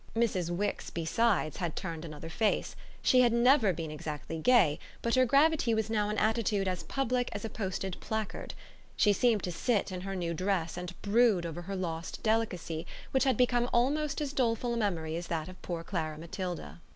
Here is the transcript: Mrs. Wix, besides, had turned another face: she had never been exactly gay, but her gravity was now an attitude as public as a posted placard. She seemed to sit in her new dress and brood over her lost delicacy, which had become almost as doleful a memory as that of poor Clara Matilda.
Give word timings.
Mrs. 0.15 0.49
Wix, 0.49 0.89
besides, 0.89 1.57
had 1.57 1.75
turned 1.75 2.03
another 2.03 2.27
face: 2.31 2.75
she 3.03 3.21
had 3.21 3.31
never 3.31 3.71
been 3.71 3.91
exactly 3.91 4.39
gay, 4.39 4.79
but 5.03 5.13
her 5.13 5.25
gravity 5.27 5.75
was 5.75 5.91
now 5.91 6.09
an 6.09 6.17
attitude 6.17 6.67
as 6.67 6.81
public 6.81 7.29
as 7.33 7.45
a 7.45 7.49
posted 7.51 7.95
placard. 7.99 8.55
She 8.97 9.13
seemed 9.13 9.43
to 9.43 9.51
sit 9.51 9.91
in 9.91 10.01
her 10.01 10.15
new 10.15 10.33
dress 10.33 10.75
and 10.75 10.99
brood 11.03 11.45
over 11.45 11.61
her 11.61 11.75
lost 11.75 12.23
delicacy, 12.23 12.87
which 13.11 13.25
had 13.25 13.37
become 13.37 13.69
almost 13.71 14.21
as 14.21 14.33
doleful 14.33 14.73
a 14.73 14.77
memory 14.77 15.15
as 15.17 15.27
that 15.27 15.47
of 15.47 15.61
poor 15.61 15.83
Clara 15.83 16.17
Matilda. 16.17 16.79